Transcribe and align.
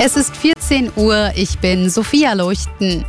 Es 0.00 0.16
ist 0.16 0.36
14 0.36 0.92
Uhr, 0.94 1.32
ich 1.34 1.58
bin 1.58 1.90
Sophia 1.90 2.32
Leuchten. 2.32 3.04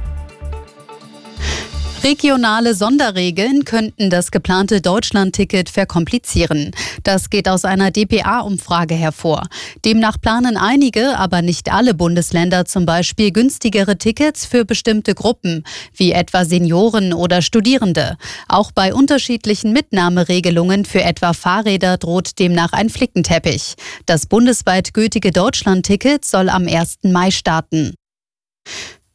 Regionale 2.04 2.76
Sonderregeln 2.76 3.66
könnten 3.66 4.10
das 4.10 4.32
geplante 4.32 4.80
Deutschland-Ticket 4.80 5.70
verkomplizieren. 5.70 6.72
Das 7.04 7.30
geht 7.30 7.50
aus 7.50 7.66
einer 7.66 7.92
DPA-Umfrage 7.92 8.96
hervor. 8.96 9.48
Demnach 9.84 10.16
planen 10.20 10.56
einige, 10.56 11.18
aber 11.18 11.42
nicht 11.42 11.74
alle 11.74 11.94
Bundesländer 11.94 12.64
zum 12.64 12.86
Beispiel 12.86 13.32
günstigere 13.32 13.98
Tickets 13.98 14.46
für 14.46 14.64
bestimmte 14.64 15.14
Gruppen, 15.14 15.66
wie 15.94 16.14
etwa 16.14 16.46
Senioren 16.46 17.14
oder 17.14 17.42
Studierende. 17.42 18.16
Auch 18.48 18.72
bei 18.72 18.94
unterschiedlichen 18.94 19.74
Mitnahmeregelungen 19.74 20.86
für 20.86 21.04
etwa 21.04 21.34
Fahrräder 21.34 21.98
droht 21.98 22.40
demnach 22.40 22.72
ein 22.72 22.90
Flickenteppich. 22.90 23.76
Das 24.06 24.26
bundesweit 24.26 24.94
gültige 24.94 25.32
Deutschland-Ticket 25.32 26.24
soll 26.24 26.48
am 26.48 26.66
1. 26.66 27.00
Mai 27.04 27.30
starten. 27.30 27.94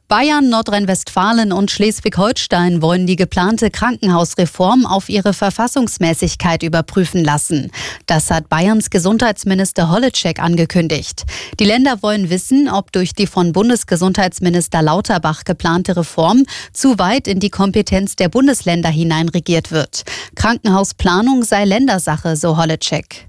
Bayern, 0.07 0.51
Nordrhein-Westfalen 0.51 1.51
und 1.51 1.71
Schleswig-Holstein 1.71 2.83
wollen 2.83 3.07
die 3.07 3.17
geplante 3.17 3.71
Krankenhausreform 3.71 4.85
auf 4.85 5.09
ihre 5.09 5.33
Verfassungsmäßigkeit 5.33 6.63
überprüfen 6.63 7.25
lassen. 7.25 7.71
Das 8.05 8.31
hat 8.31 8.51
Bayerns 8.51 8.91
Gesundheitsminister 8.91 9.91
Holleczek 9.91 10.41
angekündigt. 10.41 11.25
Die 11.59 11.65
Länder 11.65 12.03
wollen 12.03 12.29
wissen, 12.29 12.69
ob 12.69 12.93
durch 12.93 13.15
die 13.15 13.27
von 13.27 13.53
Bundesgesundheitsminister 13.53 14.83
Lauterbach 14.83 15.45
geplante 15.45 15.97
Reform 15.97 16.45
zu 16.75 16.99
weit 16.99 17.27
in 17.27 17.41
die 17.41 17.51
Kompetenz 17.51 18.15
der 18.15 18.29
Bundesländer 18.29 18.91
hineinregiert 18.91 19.71
wird. 19.73 20.05
Krankenhausplanung 20.35 21.45
sei 21.45 21.65
Ländersache, 21.65 22.37
so 22.37 22.59
Holleczek. 22.59 23.27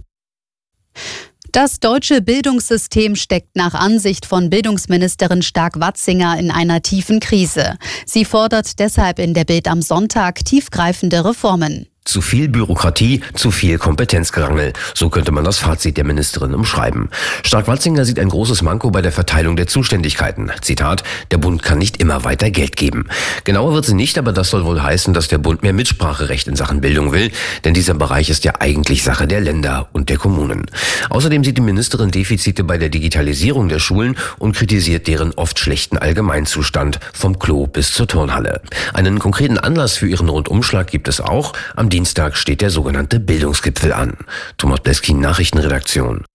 Das 1.55 1.79
deutsche 1.79 2.21
Bildungssystem 2.21 3.15
steckt 3.15 3.55
nach 3.55 3.73
Ansicht 3.73 4.25
von 4.25 4.49
Bildungsministerin 4.49 5.41
Stark-Watzinger 5.41 6.37
in 6.37 6.51
einer 6.51 6.81
tiefen 6.81 7.21
Krise. 7.21 7.77
Sie 8.05 8.25
fordert 8.25 8.77
deshalb 8.77 9.19
in 9.19 9.33
der 9.33 9.45
Bild 9.45 9.69
am 9.69 9.81
Sonntag 9.81 10.43
tiefgreifende 10.43 11.23
Reformen. 11.23 11.87
Zu 12.05 12.21
viel 12.21 12.47
Bürokratie, 12.49 13.21
zu 13.33 13.49
viel 13.49 13.79
Kompetenzgerangel. 13.79 14.73
So 14.93 15.09
könnte 15.09 15.31
man 15.31 15.43
das 15.43 15.57
Fazit 15.57 15.97
der 15.97 16.05
Ministerin 16.05 16.53
umschreiben. 16.53 17.09
Stark-Watzinger 17.43 18.05
sieht 18.05 18.19
ein 18.19 18.29
großes 18.29 18.61
Manko 18.61 18.91
bei 18.91 19.01
der 19.01 19.11
Verteilung 19.11 19.55
der 19.55 19.65
Zuständigkeiten. 19.65 20.51
Zitat, 20.61 21.03
der 21.31 21.39
Bund 21.39 21.63
kann 21.63 21.79
nicht 21.79 21.97
immer 21.97 22.23
weiter 22.23 22.51
Geld 22.51 22.77
geben. 22.77 23.07
Genauer 23.43 23.73
wird 23.73 23.85
sie 23.85 23.95
nicht, 23.95 24.19
aber 24.19 24.33
das 24.33 24.51
soll 24.51 24.65
wohl 24.65 24.83
heißen, 24.83 25.15
dass 25.15 25.29
der 25.29 25.39
Bund 25.39 25.63
mehr 25.63 25.73
Mitspracherecht 25.73 26.47
in 26.47 26.55
Sachen 26.55 26.79
Bildung 26.79 27.11
will, 27.11 27.31
denn 27.63 27.73
dieser 27.73 27.95
Bereich 27.95 28.29
ist 28.29 28.43
ja 28.43 28.53
eigentlich 28.59 29.01
Sache 29.01 29.25
der 29.25 29.41
Länder 29.41 29.89
und 29.91 30.09
der 30.09 30.17
Kommunen. 30.17 30.67
Außerdem 31.09 31.43
sieht 31.43 31.57
die 31.57 31.61
Ministerin 31.61 32.11
Defizite 32.11 32.63
bei 32.63 32.77
der 32.77 32.89
Digitalisierung 32.89 33.67
der 33.67 33.79
Schulen 33.79 34.15
und 34.37 34.55
kritisiert 34.55 35.07
deren 35.07 35.33
oft 35.33 35.57
schlechten 35.57 35.97
Allgemeinzustand 35.97 36.99
vom 37.13 37.39
Klo 37.39 37.65
bis 37.65 37.93
zur 37.93 38.07
Turnhalle. 38.07 38.61
Einen 38.93 39.17
konkreten 39.17 39.57
Anlass 39.57 39.97
für 39.97 40.07
ihren 40.07 40.29
Rundumschlag 40.29 40.85
gibt 40.85 41.07
es 41.07 41.19
auch. 41.19 41.53
Am 41.75 41.89
Dienstag 41.95 42.35
steht 42.35 42.59
der 42.59 42.71
sogenannte 42.71 43.21
Bildungsgipfel 43.21 43.93
an. 43.93 44.17
Thomas 44.57 44.81
Bleskin, 44.81 45.21
Nachrichtenredaktion. 45.21 46.25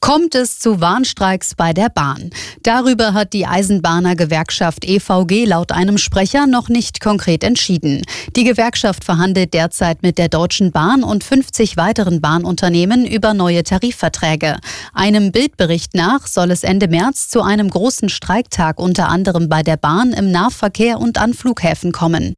Kommt 0.00 0.34
es 0.34 0.58
zu 0.58 0.82
Warnstreiks 0.82 1.54
bei 1.54 1.72
der 1.72 1.88
Bahn? 1.88 2.28
Darüber 2.62 3.14
hat 3.14 3.32
die 3.32 3.46
Eisenbahner-Gewerkschaft 3.46 4.84
EVG 4.84 5.46
laut 5.46 5.72
einem 5.72 5.96
Sprecher 5.96 6.46
noch 6.46 6.68
nicht 6.68 7.00
konkret 7.00 7.42
entschieden. 7.42 8.02
Die 8.36 8.44
Gewerkschaft 8.44 9.02
verhandelt 9.04 9.54
derzeit 9.54 10.02
mit 10.02 10.18
der 10.18 10.28
Deutschen 10.28 10.72
Bahn 10.72 11.04
und 11.04 11.24
50 11.24 11.78
weiteren 11.78 12.20
Bahnunternehmen 12.20 13.06
über 13.06 13.32
neue 13.32 13.62
Tarifverträge. 13.62 14.58
Einem 14.92 15.32
Bildbericht 15.32 15.94
nach 15.94 16.26
soll 16.26 16.50
es 16.50 16.64
Ende 16.64 16.88
März 16.88 17.30
zu 17.30 17.40
einem 17.40 17.70
großen 17.70 18.10
Streiktag 18.10 18.78
unter 18.78 19.08
anderem 19.08 19.48
bei 19.48 19.62
der 19.62 19.78
Bahn 19.78 20.12
im 20.12 20.30
Nahverkehr 20.30 20.98
und 20.98 21.16
an 21.16 21.32
Flughäfen 21.32 21.92
kommen. 21.92 22.34